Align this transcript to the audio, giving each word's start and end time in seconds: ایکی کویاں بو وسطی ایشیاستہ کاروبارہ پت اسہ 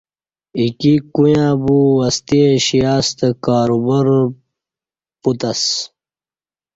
ایکی 0.59 0.93
کویاں 1.13 1.53
بو 1.63 1.75
وسطی 1.97 2.39
ایشیاستہ 2.49 3.27
کاروبارہ 3.45 4.19
پت 5.21 5.41
اسہ 5.49 5.71